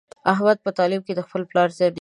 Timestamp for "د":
1.15-1.19